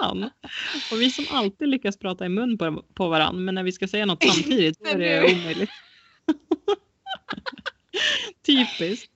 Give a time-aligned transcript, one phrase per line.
[0.00, 0.50] Ja, nästan.
[0.92, 3.88] Och vi som alltid lyckas prata i mun på, på varandra, men när vi ska
[3.88, 5.70] säga något samtidigt så är det omöjligt.
[8.46, 9.10] Typiskt.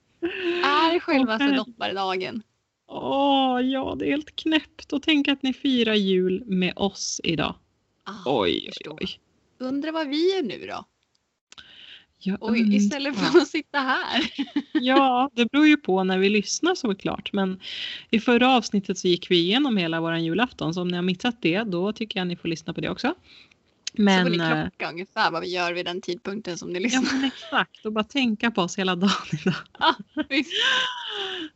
[0.64, 2.42] Är självaste dopparedagen.
[2.88, 4.92] Åh, ja, det är helt knäppt.
[4.92, 7.54] Och tänk att ni firar jul med oss idag.
[8.04, 9.20] Ah, Oj, oj, oj.
[9.58, 10.84] Undrar vad vi är nu då?
[12.26, 14.32] Jag Oj, istället för att sitta här.
[14.72, 17.32] Ja, det beror ju på när vi lyssnar såklart.
[17.32, 17.60] Men
[18.10, 20.74] i förra avsnittet så gick vi igenom hela vår julafton.
[20.74, 23.14] Så om ni har missat det, då tycker jag ni får lyssna på det också.
[23.96, 26.78] så Men, får ni eh, klocka ungefär vad vi gör vid den tidpunkten som ni
[26.78, 27.12] ja, lyssnar.
[27.12, 27.86] men exakt.
[27.86, 29.54] Och bara tänka på oss hela dagen idag.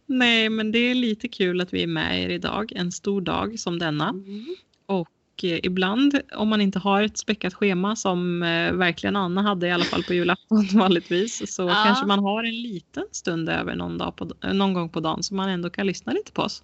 [0.06, 2.72] Nej, men det är lite kul att vi är med er idag.
[2.77, 4.08] En stor dag som denna.
[4.08, 4.56] Mm.
[4.86, 5.08] Och
[5.44, 9.70] eh, ibland om man inte har ett späckat schema som eh, verkligen Anna hade i
[9.70, 11.55] alla fall på julafton vanligtvis.
[11.55, 11.83] Så Ja.
[11.86, 15.22] kanske man har en liten stund över någon, dag på, eh, någon gång på dagen
[15.22, 16.62] så man ändå kan lyssna lite på oss.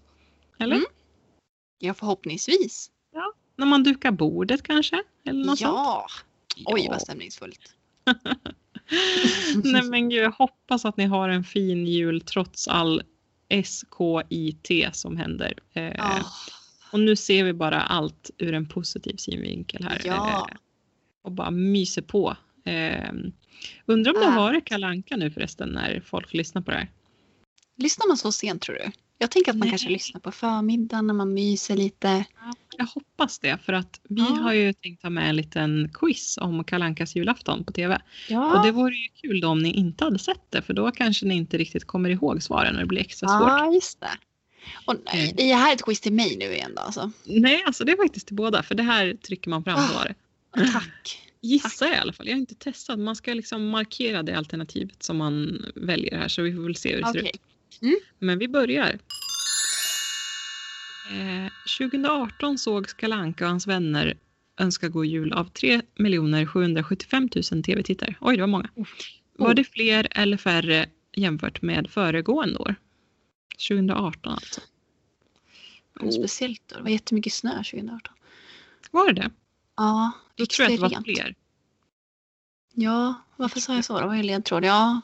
[0.59, 0.77] Eller?
[0.77, 0.87] Mm.
[1.79, 2.91] Ja, förhoppningsvis.
[3.57, 5.03] När man dukar bordet kanske?
[5.29, 5.73] Eller något sånt.
[5.75, 6.07] ja.
[6.67, 6.91] Oj, Ja.
[6.93, 7.61] vad stämningsfullt.
[9.65, 13.03] Nej men gud, jag hoppas att ni har en fin jul trots all
[13.49, 15.55] SKIT som händer.
[15.73, 16.21] Eh, Ah,
[16.95, 20.01] Och nu ser vi bara allt ur en positiv synvinkel här.
[20.05, 20.47] Ja.
[20.51, 20.57] Eh,
[21.23, 22.37] och bara myser på.
[22.65, 23.13] Eh,
[23.87, 24.31] undrar om det Ah.
[24.31, 26.91] har varit Kalle Anka nu förresten när folk lyssnar på det här.
[27.77, 28.91] lyssnar man så sent tror du?
[29.19, 29.71] Jag tänker att man Nej.
[29.71, 32.25] kanske lyssnar på förmiddagen när man myser lite.
[32.79, 34.25] Jag hoppas det för att vi Ja.
[34.25, 38.01] har ju tänkt ha med en liten quiz om Kalle Ankas julafton på TV.
[38.29, 40.91] Ja, Och det vore ju kul då om ni inte hade sett det för då
[40.91, 43.49] kanske ni inte riktigt kommer ihåg svaren och det blir extra svårt.
[43.49, 44.11] ja just det.
[44.85, 47.11] Och nej, det är här ett quiz till mig nu igen då alltså.
[47.25, 50.17] Nej, alltså det är faktiskt till båda för det här trycker man fram svaret.
[50.73, 51.21] Tack.
[51.41, 52.27] Gissar jag i alla fall.
[52.27, 52.99] Jag har inte testat.
[52.99, 56.95] Man ska liksom markera det alternativet som man väljer här så vi får väl se
[56.95, 57.31] hur det ser Okej.
[57.35, 57.83] ut.
[57.83, 57.97] Mm.
[58.19, 58.99] Men vi börjar.
[61.11, 64.15] Eh, 2018 såg Kalle Anka och hans vänner
[64.61, 65.83] önska god jul av 3
[66.47, 68.15] 775 000 tv-tittare.
[68.21, 68.69] Oj, det var många.
[69.39, 69.55] Var Oh.
[69.55, 70.87] det fler eller färre
[71.17, 72.75] jämfört med föregående år?
[73.69, 74.61] 2018 alltså.
[76.01, 76.11] Oh.
[76.11, 76.77] Speciellt då.
[76.77, 78.15] Det var jättemycket snö 2018.
[78.91, 79.31] Var det det?
[79.77, 81.35] Ja, Då tror jag att det var fler.
[82.75, 84.01] Ja, varför sa jag så?
[84.01, 84.65] Det var ju ledtråd.
[84.65, 85.01] Ja.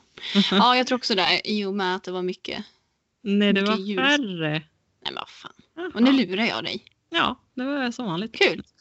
[0.50, 1.41] ja, jag tror också det.
[1.44, 2.65] I och med att det var mycket.
[3.22, 3.99] Nej, det var ljus.
[3.99, 4.50] färre.
[4.50, 4.62] Nej
[5.05, 5.53] men vad fan.
[5.77, 5.91] Jaha.
[5.94, 6.84] Och nu lurar jag dig.
[7.11, 8.34] Ja, det var som vanligt.
[8.34, 8.62] Kul.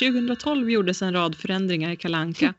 [0.00, 2.54] 2012 gjordes en rad förändringar i Kalle Anka.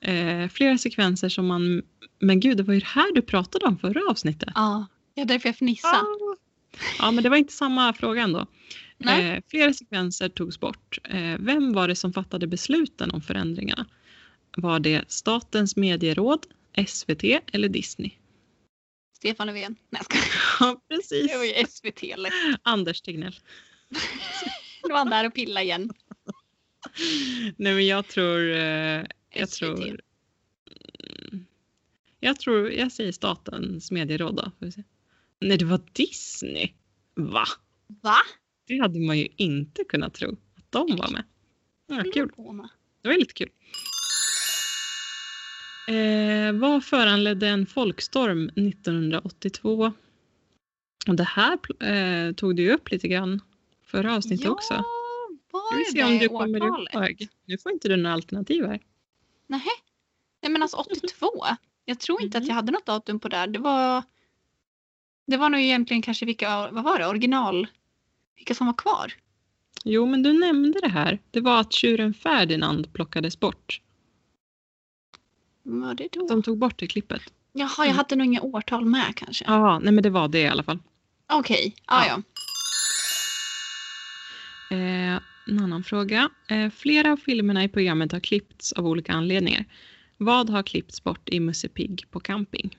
[0.00, 1.82] Eh, flera sekvenser som man...
[2.18, 4.48] Men gud, det var ju det här du pratade om förra avsnittet.
[4.54, 6.04] Ja, det är därför jag fnissade.
[6.98, 8.46] Ja, men det var inte samma fråga ändå.
[9.04, 10.98] Eh, flera sekvenser togs bort.
[11.04, 13.86] Eh, vem var det som fattade besluten om förändringarna?
[14.56, 16.46] Var det Statens medieråd,
[16.86, 18.10] SVT eller Disney?
[19.16, 19.76] Stefan Löfven.
[19.90, 20.26] Nej jag skojar.
[20.60, 21.32] Ja, precis.
[21.32, 22.32] Det var ju SVT lätt.
[22.62, 23.36] Anders Tegnell.
[24.82, 25.90] Nu var han där och pilla igen.
[27.56, 28.56] Nej, men jag tror...
[29.30, 29.58] Jag SVT.
[29.58, 30.00] tror...
[31.32, 31.44] Mm,
[32.20, 32.70] Jag tror...
[32.70, 34.42] Jag säger Statens medieråd då.
[34.42, 34.82] Får vi se.
[35.40, 36.72] Nej, det var Disney.
[37.14, 37.44] Va?
[38.02, 38.16] Va?
[38.66, 41.24] Det hade man ju inte kunnat tro att de var med.
[41.86, 42.30] Ja, kul.
[43.02, 43.48] Det var lite kul.
[45.88, 49.92] Eh, vad föranledde en folkstorm 1982?
[51.08, 53.40] Och det här eh, tog du upp lite grann
[53.84, 54.74] förra avsnittet ja, också.
[55.50, 57.28] var vi det se om du kommer ihåg.
[57.44, 58.80] Nu får inte du några alternativ här.
[59.48, 59.62] Nej.
[60.42, 61.30] Nej men alltså 82.
[61.84, 63.36] Jag tror inte att jag hade något datum på det.
[63.36, 63.46] här.
[63.46, 64.02] Det var
[65.26, 67.66] Det var nog egentligen kanske vilka, vad var det, original?
[68.36, 69.12] Vilka som var kvar?
[69.84, 71.18] Jo, men du nämnde det här.
[71.30, 73.80] Det var att tjuren Ferdinand plockades bort.
[75.62, 76.26] Var det då?
[76.26, 77.22] De tog bort det klippet.
[77.52, 77.96] Jaha, jag Mm.
[77.96, 79.44] hade nog inga årtal med kanske.
[79.48, 80.78] Ja, nej men det var det i alla fall.
[81.32, 82.22] Okej, ja Ja.
[84.70, 84.76] ja.
[84.76, 86.30] Eh, en annan fråga.
[86.48, 89.64] Eh, flera av filmerna i programmet har klippts av olika anledningar.
[90.16, 92.76] Vad har klippts bort i Musse Pigg på camping?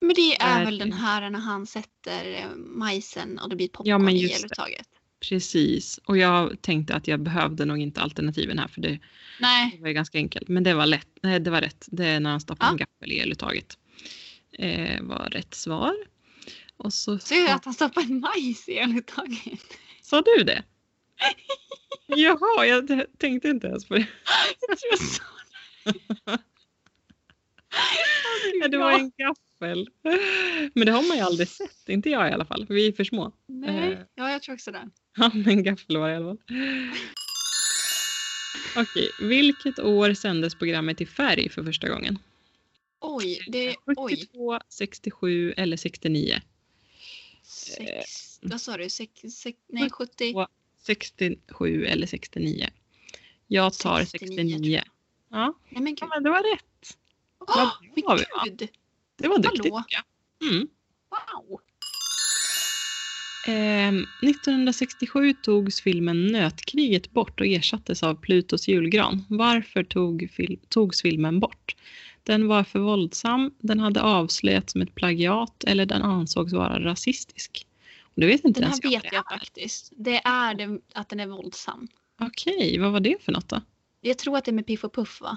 [0.00, 3.68] Men det är Där- väl den här när han sätter eh, majsen och det blir
[3.68, 4.40] popcorn Ja, men i just det.
[4.40, 4.88] eluttaget.
[5.28, 8.98] Precis, och jag tänkte att jag behövde nog inte alternativen här för det
[9.40, 10.48] Nej, var ju ganska enkelt.
[10.48, 11.86] Men det var, lätt, nej, det var rätt.
[11.90, 12.70] Det är när han stoppar Ja.
[12.70, 13.78] en gaffel i eluttaget.
[14.52, 15.94] Eh, var rätt svar.
[16.76, 19.60] Och så ser jag att han stoppar en majs i eluttaget.
[20.08, 20.62] Sa du det?
[22.06, 24.06] Jaha, jag tänkte inte ens på det.
[24.68, 25.22] Jag tror jag sa
[25.84, 26.38] det.
[28.60, 29.88] Ja, det var en gaffel.
[30.74, 32.66] Men det har man ju aldrig sett, inte jag i alla fall.
[32.68, 33.32] Vi är för små.
[33.46, 33.98] Nej, Eh.
[34.14, 34.90] ja jag tror också det.
[35.16, 36.38] Ja, men en gaffel var det i alla fall.
[38.76, 42.18] Okej, vilket år sändes programmet i färg för första gången?
[43.00, 43.76] Oj, det...
[43.86, 44.16] Oj.
[44.16, 46.40] 72, 67 eller 69?
[47.42, 48.90] Sex, vad sa du?
[48.90, 50.34] Sex, sex, nej, 70.
[50.86, 52.68] 67 eller 69?
[53.46, 54.82] Jag tar 69, 69.
[55.30, 56.96] Ja, Nej men ja men det var rätt.
[57.38, 57.70] Var.
[57.94, 58.68] men gud.
[59.16, 59.74] Det var duktigt.
[60.50, 60.68] Mm.
[61.10, 61.60] Wow.
[63.46, 69.24] Ehm, 1967 togs filmen Nötkriget bort och ersattes av Plutos julgran.
[69.28, 71.76] Varför tog fil- togs filmen bort?
[72.22, 77.66] Den var för våldsam, den hade avslöjats som ett plagiat eller den ansågs vara rasistisk.
[78.20, 79.38] Det vet inte Den här ens jag vad vet jag är.
[79.38, 79.92] faktiskt.
[79.96, 81.88] Det är det, att den är våldsam.
[82.20, 83.60] Okej, vad var det för något då?
[84.00, 85.36] Jag tror att det är med Piff och Puff va?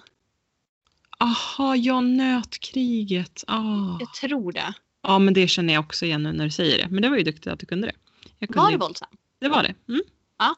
[1.20, 3.44] Aha, ja, Nötkriget.
[3.48, 3.98] Ah.
[4.00, 4.74] Jag tror det.
[5.04, 6.88] Ja, men det känner jag också igen nu när du säger det.
[6.90, 7.94] Men det var ju duktigt att du kunde det.
[8.40, 9.10] Jag kunde Var det inte- våldsam?
[9.40, 9.76] Det var det.
[9.90, 10.02] Mm.
[10.38, 10.56] Ja.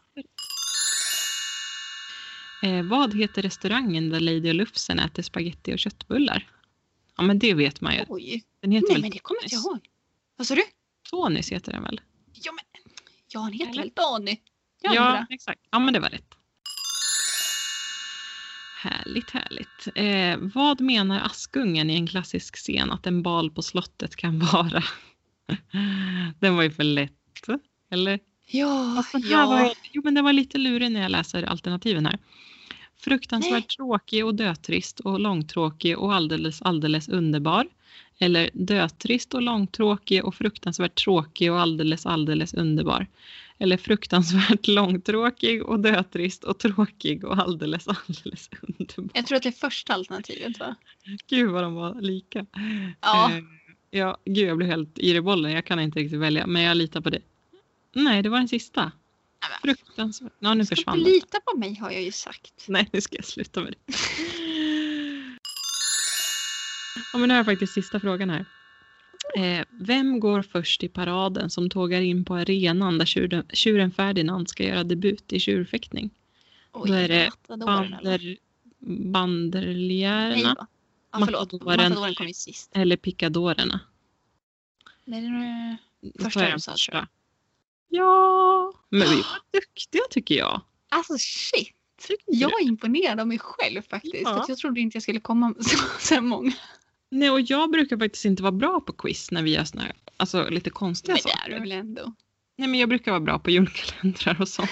[2.64, 6.50] Eh, vad heter restaurangen där Lady och Lufsen äter spaghetti och köttbullar?
[7.18, 8.06] Ja, men det vet man ju.
[8.08, 8.44] Oj.
[8.60, 9.76] Den heter Nej väl men det kommer inte jag Tonys?
[9.84, 9.90] ihåg.
[10.36, 10.64] Vad sa du?
[11.10, 12.02] Tonys heter den väl?
[12.44, 12.84] Ja men.
[13.28, 13.82] Ja han heter Eller?
[13.82, 14.42] väl Dani?
[14.82, 15.26] Ja, Ja.
[15.30, 15.62] exakt.
[15.72, 16.36] Ja, men det var rätt.
[18.84, 19.88] Härligt, härligt.
[19.96, 24.84] Eh, vad menar Askungen i en klassisk scen att en bal på slottet kan vara?
[26.40, 27.12] Den var ju för lätt.
[27.92, 28.20] Eller?
[28.48, 29.04] Ja.
[29.14, 29.46] Här ja.
[29.46, 32.20] var, jo, men den var lite lurig när jag läser alternativen här.
[32.98, 33.62] Fruktansvärt Nej.
[33.62, 37.68] tråkig och dötrist och långtråkig och alldeles, alldeles underbar.
[38.20, 43.08] Eller dötrist och långtråkig och fruktansvärt tråkig och alldeles, alldeles underbar.
[43.58, 49.10] Eller fruktansvärt långtråkig och dötrist och tråkig och alldeles, alldeles underbar.
[49.14, 50.76] Jag tror att det är första alternativet va?
[51.28, 52.46] Gud vad de var lika.
[53.02, 53.32] Ja.
[53.32, 53.44] Eh,
[53.92, 55.52] ja, gud jag blev helt yr i bollen.
[55.52, 57.22] Jag kan inte riktigt välja, men jag litar på dig.
[57.94, 58.92] Nej, det var den sista.
[59.62, 60.34] Fruktansvärt.
[60.40, 62.66] Ja, nu Ska försvann du lita på mig har jag ju sagt.
[62.68, 63.94] Nej, nu ska jag sluta med det.
[67.14, 68.46] Ja, men nu har jag faktiskt sista frågan här.
[69.38, 74.50] Eh, vem går först i paraden som tågar in på arenan där tjuren, tjuren Ferdinand
[74.50, 76.10] ska göra debut i tjurfäktning?
[76.72, 77.32] Oj, Då är det?
[79.12, 80.68] Bander, va?
[81.12, 81.20] Ja.
[81.20, 81.98] Matadoren.
[82.72, 83.80] Eller picadorerna?
[85.06, 85.78] Nej, det är...
[86.02, 87.08] Då Första du sa, tror jag.
[87.90, 90.62] Ja, men vi var duktiga tycker jag.
[90.90, 91.76] Alltså shit.
[92.26, 92.56] Jag det?
[92.56, 94.24] är imponerad av mig själv faktiskt.
[94.24, 94.46] Ja.
[94.48, 96.54] Jag trodde inte jag skulle komma så, så många.
[97.14, 99.92] Nej, och jag brukar faktiskt inte vara bra på quiz när vi gör såna här,
[100.18, 101.50] alltså lite konstiga Men det saker.
[101.52, 102.14] är du väl ändå?
[102.58, 104.70] Nej, men jag brukar vara bra på julkalendrar och sånt.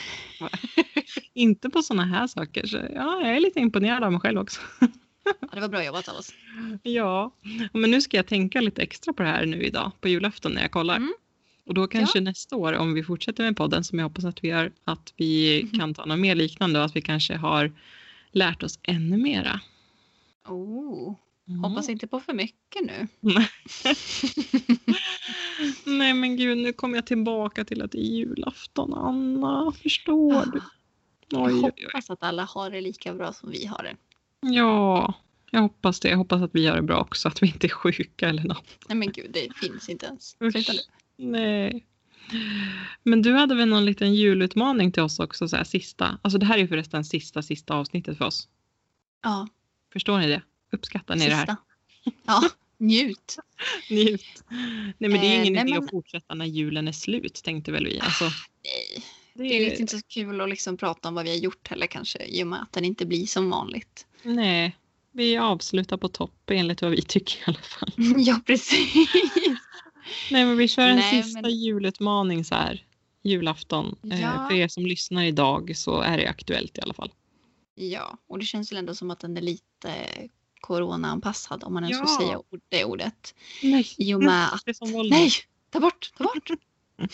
[1.34, 2.66] inte på såna här saker.
[2.68, 4.62] Så ja, jag är lite imponerad av mig själv också.
[5.24, 6.34] Ja, det var bra jobbat av oss.
[6.84, 7.36] ja,
[7.74, 10.62] men nu ska jag tänka lite extra på det här nu idag på julafton när
[10.62, 10.96] jag kollar.
[10.98, 11.14] Mm.
[11.66, 14.48] Och då kanske nästa år om vi fortsätter med podden som jag hoppas att vi
[14.48, 15.80] gör, att vi Mhm.
[15.80, 17.72] kan ta något mer liknande och att vi kanske har
[18.32, 19.62] lärt oss ännu mera.
[20.48, 21.16] Oh,
[21.48, 21.64] Mm.
[21.64, 23.08] hoppas inte på för mycket nu.
[25.86, 29.72] Nej men gud, nu kommer jag tillbaka till att det är julafton Anna.
[29.84, 30.62] Förstår du?
[31.30, 31.62] Jag Oj, oj.
[31.62, 33.96] hoppas att alla har det lika bra som vi har det.
[34.54, 35.14] Ja,
[35.52, 36.10] jag hoppas det.
[36.10, 37.28] Jag hoppas att vi gör det bra också.
[37.28, 38.78] Att vi inte är sjuka eller något.
[38.88, 40.38] Nej men gud, det finns inte ens.
[40.44, 40.52] Usch.
[40.54, 40.80] Sluta nu.
[41.32, 41.86] Nej.
[43.04, 46.18] Men du hade väl någon liten julutmaning till oss också, så här, sista.
[46.22, 48.50] Alltså det här är förresten sista, sista avsnittet för oss.
[49.24, 49.48] Ja,
[49.94, 50.42] Förstår ni det?
[50.72, 51.46] Uppskattar ni det här?
[51.46, 51.58] sista.
[52.26, 53.38] Ja, njut.
[53.90, 54.44] Njut.
[54.98, 57.42] Nej men det är Eh, ingen nej, idé men- att fortsätta när julen är slut,
[57.44, 58.00] tänkte väl vi.
[58.00, 61.30] Alltså, Nej, det det är lite inte så kul att liksom prata om vad vi
[61.32, 62.24] har gjort heller kanske.
[62.26, 64.06] I och med att den inte blir som vanligt.
[64.24, 64.78] Nej,
[65.12, 67.94] vi avslutar på topp enligt vad vi tycker i alla fall.
[68.18, 68.94] ja, precis.
[70.32, 72.86] Nej men vi kör en Nej, sista men- julutmaning så här.
[73.24, 73.96] Julafton.
[74.12, 74.48] Eh, Ja.
[74.50, 77.12] för er som lyssnar idag så är det aktuellt i alla fall.
[77.76, 79.94] Ja, och det känns väl ändå som att den är lite
[80.62, 82.06] corona-anpassad om man ens Ja.
[82.08, 82.40] får säga
[82.70, 83.36] det ordet.
[83.64, 84.62] Nej, I och med att...
[85.10, 85.32] Nej!
[85.70, 86.12] Ta bort!
[86.18, 86.50] Ta bort!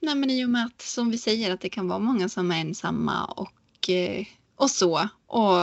[0.00, 2.50] Nej men i och med att som vi säger att det kan vara många som
[2.50, 5.08] är ensamma och, eh, och så.
[5.26, 5.60] Och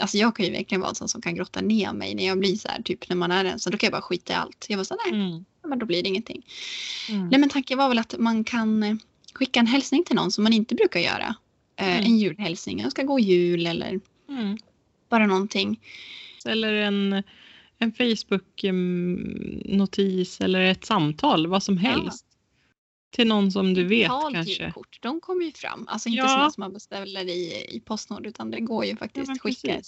[0.00, 2.38] alltså jag kan ju verkligen vara en sån som kan grotta ner mig när jag
[2.38, 3.70] blir så här typ när man är ensam.
[3.70, 4.66] Då kan jag bara skita i allt.
[4.68, 5.44] Jag var så här, nej Mm.
[5.68, 6.46] men då blir det ingenting.
[7.08, 7.28] Mm.
[7.28, 8.96] Nej men tanken var väl att man kan eh,
[9.34, 11.34] skicka en hälsning till någon som man inte brukar göra.
[11.76, 12.04] Eh, Mm.
[12.04, 14.58] En julhälsning, jag ska gå jul eller Mm.
[15.14, 15.80] Bara någonting.
[16.46, 17.22] Eller en,
[17.78, 21.80] en Facebook-notis eller ett samtal, vad som Ja.
[21.80, 22.26] helst.
[23.10, 24.62] Till någon som du vet Digitalt kanske.
[24.64, 25.84] julkort, de kommer ju fram.
[25.88, 26.28] Alltså inte Ja.
[26.28, 29.80] sådana som man beställer i, i Postnord utan det går ju Ja, faktiskt men skicka.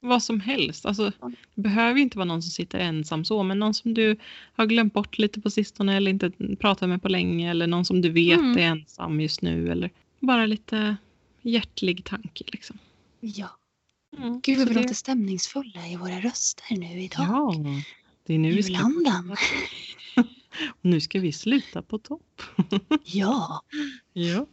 [0.00, 0.86] Vad som helst.
[0.86, 1.30] Alltså, Ja.
[1.54, 4.16] det behöver ju inte vara någon som sitter ensam så, men någon som du
[4.52, 8.00] har glömt bort lite på sistone eller inte pratat med på länge eller någon som
[8.00, 8.58] du vet Mm.
[8.58, 9.90] är ensam just nu eller
[10.20, 10.96] bara lite
[11.42, 12.78] hjärtlig tanke liksom.
[13.20, 13.48] Ja.
[14.18, 17.26] Mm, Gud vad vi låter stämningsfulla i våra röster nu idag.
[17.28, 17.54] Ja,
[18.26, 19.36] det är nu vi ska Julandan.
[20.80, 22.42] Nu ska vi sluta på topp.
[23.04, 23.62] Ja.
[24.12, 24.46] Ja.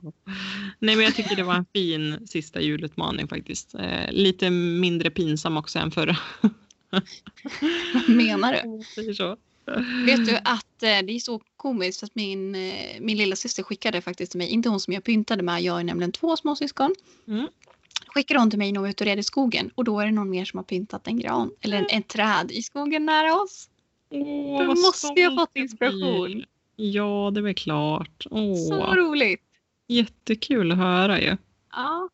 [0.79, 3.75] Nej men jag tycker det var en fin sista julutmaning faktiskt.
[3.75, 6.17] Eh, lite mindre pinsam också än förra.
[7.93, 8.83] Vad menar du?
[8.95, 9.37] Säger så.
[10.05, 14.01] Vet du att eh, det är så komiskt att min, eh, min lilla syster skickade
[14.01, 16.95] faktiskt till mig, inte hon som jag pyntade med, jag är nämligen två småsyskon.
[17.27, 17.47] Mm.
[18.13, 20.05] Skickade hon till mig när hon var ute och red i skogen och då är
[20.05, 23.35] det någon mer som har pyntat en gran eller en, ett träd i skogen nära
[23.35, 23.69] oss.
[24.11, 26.43] Åh, Då måste jag ha fått inspiration.
[26.75, 28.25] Ja, det är väl klart.
[28.31, 29.41] Åh, Så roligt!
[29.87, 31.37] jättekul att höra ju.
[31.71, 32.09] Ja.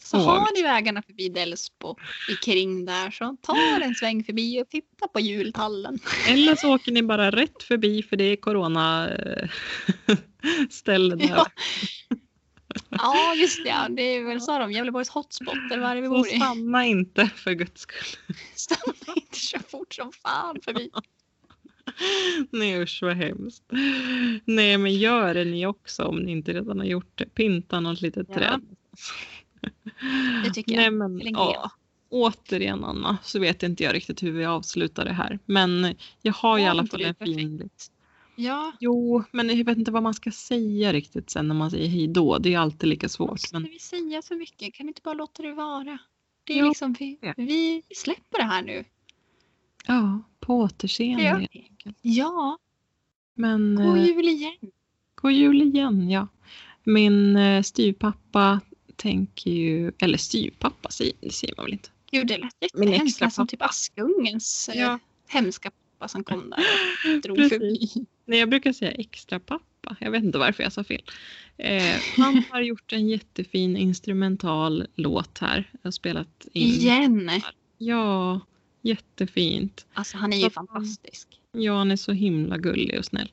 [0.00, 0.24] Så Åh.
[0.24, 1.96] har ni vägarna förbi Delsbo
[2.30, 5.98] i kring där så ta en sväng förbi och titta på jultallen.
[6.28, 9.48] Eller så åker ni bara rätt förbi för det är corona eh,
[10.70, 11.28] ställe där.
[11.28, 11.46] Ja.
[12.90, 13.88] Ja just det, ja.
[13.90, 16.30] det är väl så de Gävleborgs hotspot eller vad är det vi bor i.
[16.30, 18.36] stanna inte för guds skull.
[18.54, 20.90] Stanna inte så fort som fan förbi.
[22.50, 23.64] Nej usch vad hemskt.
[24.44, 27.24] Nej men gör det ni också om ni inte redan har gjort det.
[27.34, 28.34] Pynta något litet Ja.
[28.34, 28.60] träd.
[30.44, 30.92] Det tycker Nej jag.
[30.94, 31.70] men ja.
[32.08, 35.38] Återigen Anna så vet inte jag riktigt hur vi avslutar det här.
[35.46, 37.70] Men jag har i Var alla fall en fin...
[38.36, 41.88] Ja, Jo men jag vet inte vad man ska säga riktigt sen när man säger
[41.88, 42.38] hej då.
[42.38, 43.30] Det är alltid lika svårt.
[43.30, 44.74] måste Men vi säga så mycket?
[44.74, 45.98] Kan vi inte bara låta det vara?
[46.44, 47.34] Det är Ja, liksom vi, det.
[47.36, 48.84] vi släpper det här nu.
[49.86, 51.22] ja, på återseende.
[51.24, 51.98] Helt enkelt.
[52.02, 52.58] Ja,
[53.34, 54.56] Men, god eh, jul igen.
[55.14, 56.28] God jul igen, ja.
[56.84, 58.60] Min eh, styvpappa
[58.96, 61.88] tänker ju, eller styvpappa säger, säger man väl inte.
[62.10, 63.32] Gud, det lät jättehemskt.
[63.32, 64.98] Som typ Askungens eh, Ja.
[65.28, 67.52] hemska pappa som kom där och drog Precis.
[67.58, 68.06] förbi.
[68.26, 69.96] Nej, jag brukar säga extra pappa.
[70.00, 71.02] Jag vet inte varför jag sa fel.
[71.56, 76.68] Eh, han har gjort en jättefin instrumental låt här och spelat in.
[76.68, 77.30] Igen.
[77.78, 78.40] Ja,
[78.82, 79.86] jättefint.
[79.94, 81.28] Alltså han är ju Så- fantastisk.
[81.52, 83.32] Ja, han är så himla gullig och snäll.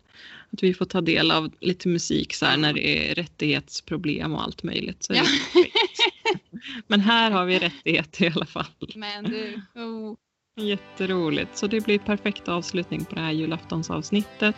[0.49, 4.43] Att vi får ta del av lite musik så här när det är rättighetsproblem och
[4.43, 5.03] allt möjligt.
[5.03, 5.23] Så Ja.
[6.87, 8.65] Men här har vi rättigheter i alla fall.
[8.95, 10.15] Men du, oh,
[10.55, 11.57] Jätteroligt.
[11.57, 14.55] Så det blir perfekt avslutning på det här julaftonsavsnittet.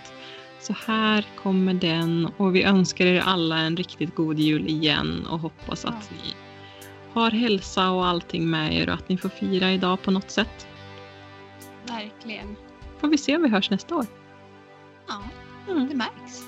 [0.60, 5.40] Så här kommer den och vi önskar er alla en riktigt god jul igen och
[5.40, 6.34] hoppas att ni
[7.14, 10.68] har hälsa och allting med er och att ni får fira idag på något sätt.
[11.88, 12.56] verkligen.
[13.00, 14.06] Får vi se om vi hörs nästa år.
[15.08, 15.22] Ja,
[15.70, 15.88] Mm.
[15.90, 16.42] det märks.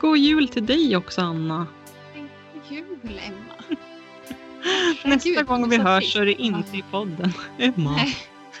[0.00, 1.66] God jul till dig också Anna.
[2.14, 2.28] God
[2.70, 3.78] jul, Emma.
[5.04, 7.32] Nästa Gud, gång vi hörs så är det inte i podden.
[7.58, 7.90] Emma.
[7.92, 8.16] Nej.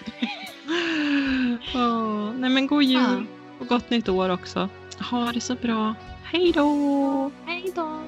[1.74, 3.22] Åh, nej men god jul Ja.
[3.60, 4.68] och gott nytt år också.
[5.10, 5.94] Ha det så bra.
[6.24, 7.30] Hej då!
[7.46, 8.00] Hej då!